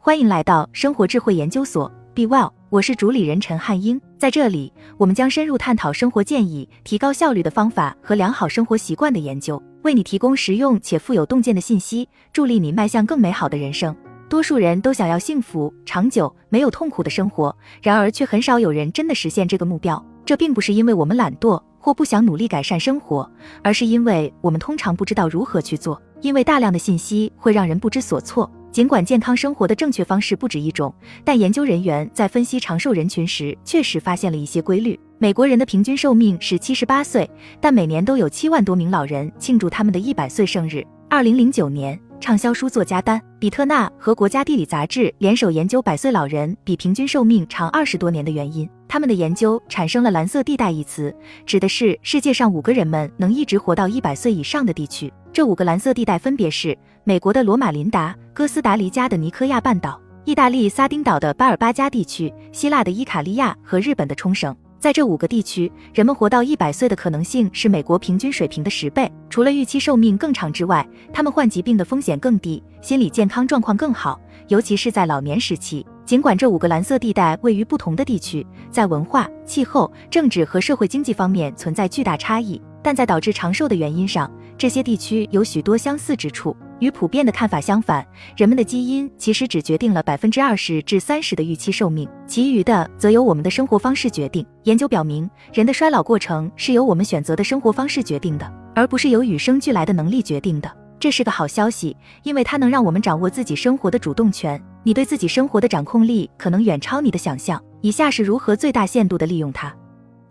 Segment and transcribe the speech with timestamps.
[0.00, 4.00] 欢迎来到生活智慧研究所，Be Well，我是主理人陈汉英。
[4.16, 13.94] 在这里，我们将深入探讨生活建议、提高效率的方法和良好生活习惯的研究，为你提供实用且富有洞见的信息，助力你迈向更美好的人生。
[14.28, 20.02] 多数人都想要幸福、长久、没有痛苦的生活，然而却很少有人真的实现这个目标。
[20.24, 23.28] 这并不是因为我们懒惰或不想努力改善生活，
[23.64, 26.00] 而是因为我们通常不知道如何去做。
[26.20, 28.50] 因为大量的信息会让人不知所措。
[28.78, 34.96] 尽管健康生活的正确方式不止一种，但研究人员在分析长寿人群时确实发现了一些规律。
[35.18, 37.28] 美国人的平均寿命是七十八岁，
[37.60, 40.86] 但每年都有七万多名老人庆祝他们的一百岁生日。
[41.10, 41.98] 二零零九年。
[42.20, 48.68] 畅销书作家丹·比特纳和国家地理杂志联手研究百岁老人比平均寿命长二十多年的原因。
[48.88, 51.14] 他们的研究产生了“蓝色地带”一词，
[51.46, 55.12] 指的是世界上五个人们能一直活到一百岁以上的地区。
[55.32, 56.76] 这五个蓝色地带分别是
[57.08, 64.54] 美国的罗马琳达、哥斯达黎加的尼科亚半岛、意大利撒丁岛的巴尔巴加地区、希腊的伊卡利亚和日本的冲绳。
[64.78, 69.10] 在这五个地区，人们活到一百岁的可能性是美国平均水平的十倍。
[69.30, 75.86] 除了预期寿命更长之外，他们患疾病的风险更低，心理健康状况更好，尤其是在老年时期。
[76.04, 86.54] 尽管这五个蓝色地带位于不同的地区，在文化、气候、政治和社会经济方面存在巨大差异，但在导致长寿的原因上，这些地区有许多相似之处。
[86.80, 94.46] 与普遍的看法相反，人们的基因其实只决定了百分之二十至三十的预期寿命，其余的则由我们的生活方式决定。
[94.64, 100.70] 研究表明，人的衰老过程是由我们选择的生活方式决定的，而不是由与生俱来的能力决定的。
[101.00, 104.60] 这是个好消息，因为它能让我们掌握自己生活的主动权。
[104.82, 107.62] 你对自己生活的掌控力可能远超你的想象。
[107.80, 109.72] 以下是如何最大限度地利用它：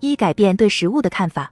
[0.02, 1.50] 一、改变对食物的看法。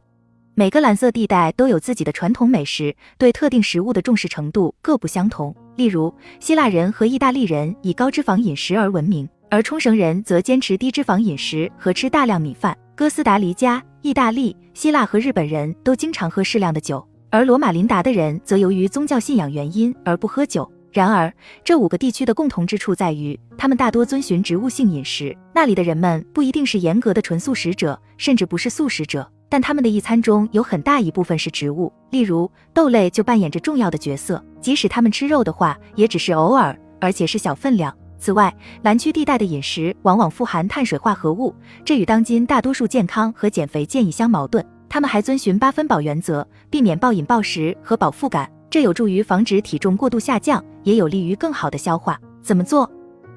[0.57, 5.53] 每个蓝色地带都有自己的传统美食，对特定食物的重视程度各不相同。
[5.75, 12.73] 例如，希腊人和意大利人以高脂肪饮食而闻名，而冲绳人则坚持低脂肪饮食和吃大量米饭。
[12.95, 20.71] 哥斯达黎加、意大利、希腊和日本人都经常喝适量的酒，而罗马琳达的人则由于宗教信仰原因而不喝酒。
[20.89, 21.29] 然而，
[21.65, 25.35] 这五个地区的共同之处在于，他们大多遵循植物性饮食。
[25.53, 29.29] 那里的人们不一定是严格的纯素食者，甚至不是素食者。
[29.47, 34.43] 但他们的一餐中有很大一部分是植物，例如豆类就扮演着重要的角色。
[34.59, 37.95] 即使他们吃肉的话，也只是偶尔，而且是小分量。
[38.17, 38.51] 此外，
[38.81, 44.65] 蓝区地带的饮食往往富含碳水化合物，这与当今大多数健康和减肥建议相矛盾。
[44.89, 52.19] 他们还遵循八分饱原则，避免暴饮暴食和饱腹感，这有助于防止体重过度下降，也有利于更好的消化。
[52.41, 52.89] 怎么做？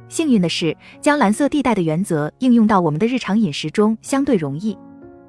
[0.08, 4.78] 幸运的是，将蓝色地带的原则应用到我们的日常饮食中相对容易。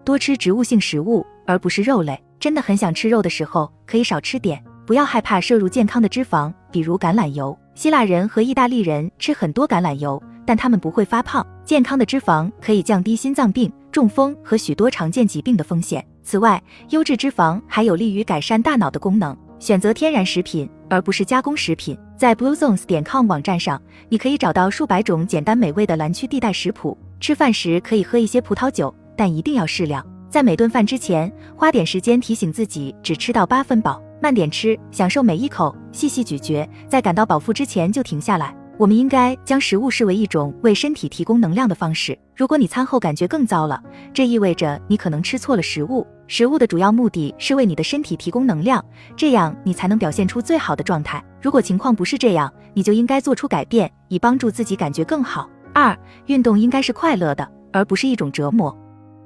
[0.04, 2.20] 多吃植物性食物，而不是肉类。
[2.40, 4.64] 真的很想吃肉的时候，可以少吃点。
[4.86, 7.58] 不要害怕摄入健康的脂肪，比如橄榄油。
[7.76, 11.46] 希腊人和意大利人吃很多橄榄油，但他们不会发胖。
[11.64, 16.04] 健康的脂肪可以降低心脏病、中风和许多常见疾病的风险。
[16.24, 19.38] 此外，优质脂肪还有利于改善大脑的功能。
[19.60, 21.98] 选择天然食品，而不是加工食品。
[22.18, 26.98] 在 bluezones 点 com 网站上，你可以找到数百种简单美味的蓝区地带食谱。
[27.20, 28.94] 吃饭时可以喝一些葡萄酒。
[29.20, 38.56] 但一定要适量，在每顿饭之前花点时间提醒自己只吃到八分饱，慢点吃，享受每一口，细细咀嚼，在感到饱腹之前就停下来。
[38.78, 42.18] 我们应该将食物视为一种为身体提供能量的方式。
[42.34, 46.08] 如果你餐后感觉更糟了，这意味着你可能吃错了食物。
[46.28, 48.82] 食物的主要目的是为你的身体提供能量，
[49.18, 51.22] 这样你才能表现出最好的状态。
[51.42, 55.50] 如果情况不是这样，你就应该做出改变，以帮助自己感觉更好。
[55.74, 55.94] 二，
[56.28, 58.74] 运动应该是快乐的，而不是一种折磨。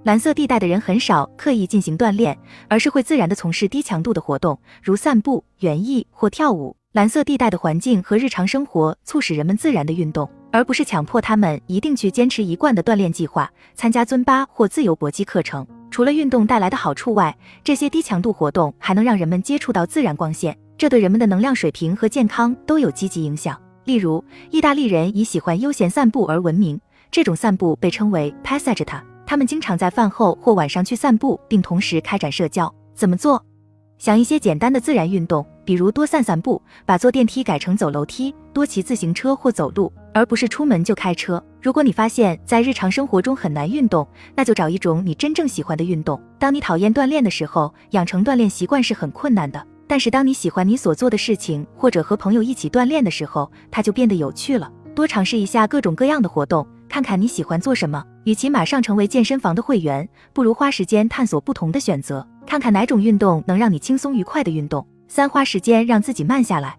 [0.04, 2.38] 蓝色地带的人很少刻意进行锻炼，
[2.68, 6.76] 而是会自然地从事低强度的活动，如散步、园艺或跳舞。
[6.92, 15.66] 蓝色地带的环境和日常生活促使人们自然的运动，而不是强迫他们一定去坚持一贯的锻炼计划，参加尊巴或自由搏击课程。
[15.90, 17.34] 除了运动带来的好处外，
[17.64, 23.58] 这些低强度活动还能让人们接触到自然光线，这对人们的能量水平和健康都有积极影响。
[23.86, 24.22] 例如，
[24.52, 26.78] 意大利人以喜欢悠闲散步而闻名，
[27.10, 29.13] 这种散步被称为 passeggiata。
[29.34, 32.72] 他们经常在饭后或晚上去散步，并同时开展社交。
[32.94, 33.44] 怎么做？
[33.98, 41.44] 想一些简单的自然运动，比如多散散步，把坐电梯改成走楼梯，多骑自行车或走路，而不是出门就开车。
[41.60, 46.22] 如果你发现，在日常生活中很难运动，那就找一种你真正喜欢的运动。
[46.38, 49.66] 当你讨厌锻炼的时候，养成锻炼习惯是很困难的。
[49.88, 54.72] 但是当你喜欢你所做的事情，或者和朋友一起锻炼的时候，它就变得有趣了。
[54.94, 56.68] 多尝试一下各种各样的活动。
[56.94, 58.06] 看看你喜欢做什么。
[58.24, 64.86] 与其马上成为健身房的会员，不如花时间探索不同的选择，看看哪种运动能让你轻松愉快的运动。
[65.08, 66.78] 三、花时间让自己慢下来。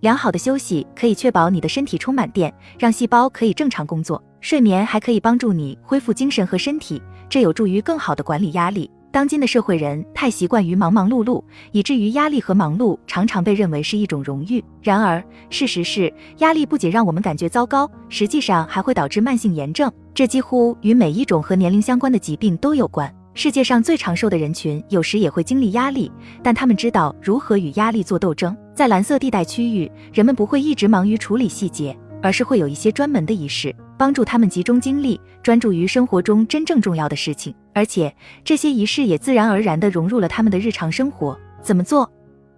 [0.00, 4.24] 良好的休息可以确保你的身体充满电，让细胞可以正常工作。
[4.40, 8.90] 睡眠还可以帮助你恢复精神和身体，这有助于更好的管理压力。
[9.12, 11.42] 当今的社会人太习惯于忙忙碌碌，
[11.72, 14.62] 以至于压力和忙碌常常被认为是一种荣誉。
[14.80, 23.12] 然而，事实是，压力不仅让我们感觉糟糕，实际上还会导致慢性炎症，这几乎与每一种和年龄相关的疾病都有关。
[23.34, 26.10] 世界上最长寿的人群有时也会经历压力，
[26.42, 28.56] 但他们知道如何与压力做斗争。
[28.74, 33.74] 在蓝色地带区域，人们不会一直忙于处理细节，而是会有一些专门的仪式。
[33.96, 41.38] 帮助他们集中精力，专注于生活中真正重要的事情，而且这些仪式也自然而然地融入了他们的日常生活。
[41.60, 42.10] 怎么做？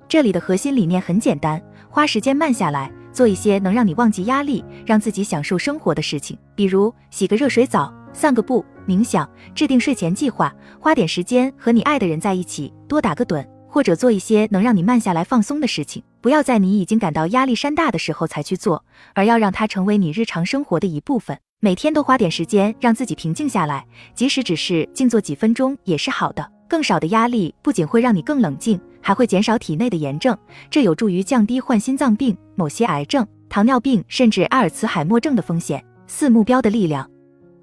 [0.07, 1.61] 这里的核心理念很简单：
[1.91, 13.45] 花时间慢下来，做一些能让你忘记压力、让自己享受生活的事情，比如洗个热水澡、散个步、冥想、制定睡前计划、花点时间和你爱的人在一起、多打个盹。
[13.73, 18.85] 或者做一些能让你慢下来放松的事情，不要在你已经感到压力山大的时候才去做，
[19.15, 21.39] 而要让它成为你日常生活的一部分。
[21.59, 26.47] 每天都花点时间让自己平静下来，即使只是静坐几分钟也是好的。
[26.69, 30.37] 更少的压力不仅会让你更冷静，还会减少体内的炎症，
[30.69, 35.83] 这有助于降低患心脏病、某些癌症、糖尿病甚至阿尔茨海默症的风险。
[36.07, 37.12] 四目标的力量。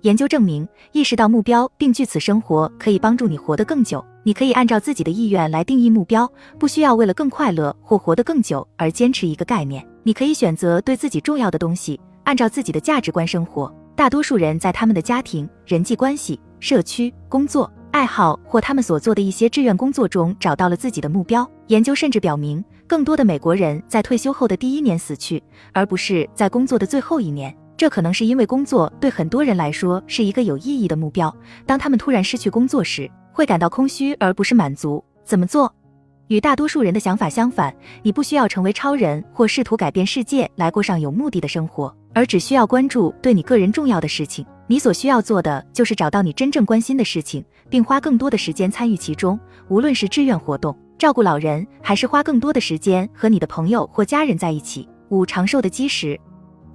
[0.02, 4.04] 研究证明，意识到目标并据此生活，可以帮助你活得更久。
[4.24, 9.86] 你可以按照自己的意愿来定义目标，不需要为了更快乐或活得更久而坚持一个概念。
[10.04, 13.74] 你可以选择对自己重要的东西，按照自己的价值观生活。
[13.94, 21.50] 大多数人在他们的家庭、人际关系、社区、工作、爱好或他们所做的一些志愿工作中找到了自己的目标。
[21.68, 25.44] 研究甚至表明，更多的美国人在退休后的第一年死去，
[25.74, 27.54] 而不是在工作的最后一年。
[27.80, 31.34] 这可能是因为工作对很多人来说是一个有意义的目标。
[31.66, 35.02] 当他们突然失去工作时，会感到空虚而不是满足。
[35.24, 35.74] 怎么做？
[36.28, 37.74] 与大多数人的想法相反，
[38.04, 44.46] 你不需要成为超人或试图改变世界来过上有目的的生活，而只需要关注对你个人重要的事情。
[44.68, 49.40] 你所需要做的就是找到你真正关心的事情，并花更多的时间参与其中，
[49.70, 54.86] 无论是志愿活动、照顾老人，还是花更多的时间和你的朋友或家人在一起。
[55.12, 56.20] 五、长寿的基石。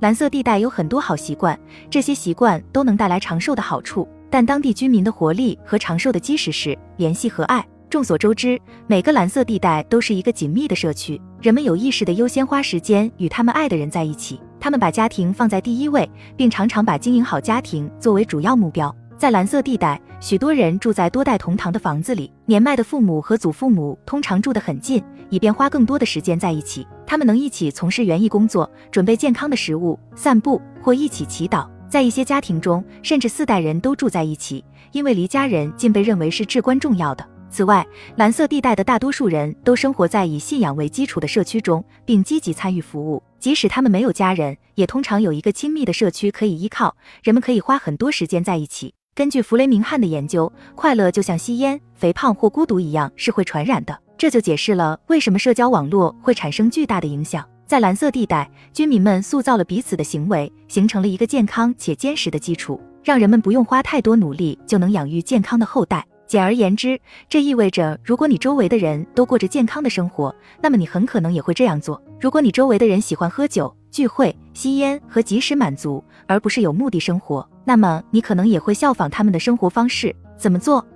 [0.04, 1.58] 蓝色地带有很多好习惯，
[1.88, 4.06] 这些习惯都能带来长寿的好处。
[4.30, 7.66] 但当地居民的活力和长寿的基石是联系和爱。
[7.88, 14.38] 众所周知，每个蓝色地带都是一个紧密的社区，人们有意识的优先花时间与他们爱的人在一起。
[14.60, 16.06] 他们把家庭放在第一位，
[16.36, 18.94] 并常常把经营好家庭作为主要目标。
[19.16, 26.86] 在蓝色地带，许多人住在多代同堂的房子里，年迈的父母和祖父母通常住得很近，以便花更多的时间在一起。
[27.06, 31.66] 他们能一起从事园艺工作，准备健康的食物，散步或一起祈祷。
[31.88, 37.24] 在一些家庭中，甚至四代人都住在一起，因为离家人近被认为是至关重要的。
[37.48, 37.86] 此外，
[38.16, 43.22] 蓝色地带的大多数人都生活在以信仰为基础的社区中，并积极参与服务。
[43.38, 46.96] 即使他们没有家人，也通常有一个亲密的社区可以依靠。
[47.22, 48.92] 人们可以花很多时间在一起。
[49.16, 53.96] 根据弗雷明汉的研究，快乐就像吸烟、肥胖或孤独一样是会传染的。
[54.18, 57.48] 这就解释了为什么社交网络会产生巨大的影响。
[57.64, 66.04] 在蓝色地带，居民们塑造了彼此的行为，形成了一个健康且坚实的基础，让人们不用花太多努力就能养育健康的后代。
[66.26, 72.02] 简而言之，这意味着，如果你周围的人都过着健康的生活，那么你很可能也会这样做。
[72.20, 80.14] 如果你周围的人喜欢喝酒、聚会、吸烟和及时满足，而不是有目的生活，那么你可能也会效仿他们的生活方式。
[80.36, 80.86] 怎么做？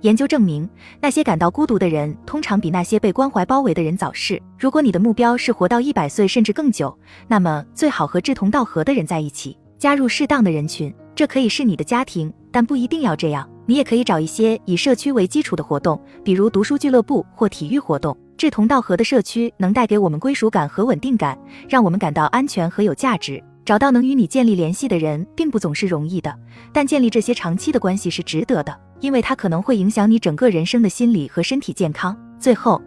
[0.00, 0.68] 研究证明，
[1.00, 4.40] 那些感到孤独的人通常比那些被关怀包围的人早逝。
[4.58, 6.94] 如果你的目标是活到一百岁甚至更久，
[7.26, 10.94] 那么最好和志同道合的人在一起，加入适当的人群。
[11.14, 13.48] 这可以是你的家庭，但不一定要这样。
[13.66, 18.14] 你也可以找一些以社区为基础的活动，比如读书俱乐部或体育活动。
[18.36, 23.42] 志同道合的社区能带给我们归属感和稳定感，让我们感到安全和有价值。
[23.64, 26.36] 找到能与你建立联系的人，并不总是容易的，
[26.72, 28.78] 但建立这些长期的关系是值得的。
[29.00, 32.16] 因为它可能会影响你整个人生的心理和身体健康。
[32.38, 32.80] 最后，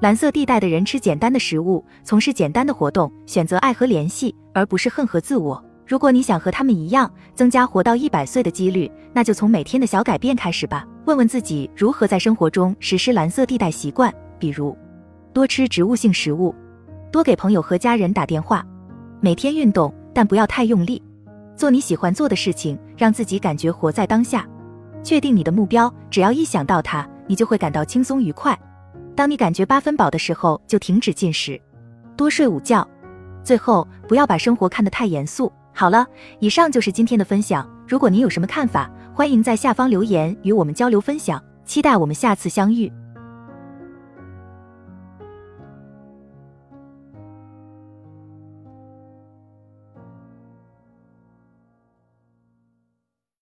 [0.00, 5.60] 蓝色地带的人吃简单的食物，从事简单的活动，选择爱和联系，而不是恨和自我。
[5.86, 10.86] 如果你想和他们一样，增加活到一百岁的几率，那就从每天的小改变开始吧。
[11.04, 14.76] 问问自己如何在生活中实施蓝色地带习惯，比如
[15.32, 16.54] 多吃植物性食物，
[17.10, 18.64] 多给朋友和家人打电话，
[19.20, 21.02] 每天运动，但不要太用力，
[21.54, 24.48] 做你喜欢做的事情，让自己感觉活在当下。
[25.02, 28.58] 确定你的目标，只要一想到它，你就会感到轻松愉快。
[29.14, 31.60] 当你感觉八分饱的时候，就停止进食，
[32.16, 32.88] 多睡午觉。
[33.44, 35.52] 最后，不要把生活看得太严肃。
[35.74, 36.06] 好了，
[36.40, 37.68] 以上就是今天的分享。
[37.86, 41.38] 如果您有什么看法，欢迎在下方留言与我们交流分享。
[41.66, 42.90] 期待我们下次相遇。